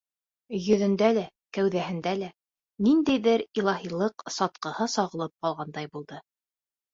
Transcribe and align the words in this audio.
Йөҙөндә 0.59 1.09
лә, 1.17 1.25
кәүҙәһендә 1.57 2.13
лә 2.21 2.29
ниндәйҙер 2.87 3.45
илаһилыҡ 3.63 4.25
сатҡыһы 4.39 4.89
сағылып 4.97 5.35
ҡалғандай 5.49 5.93
булды. 5.95 6.21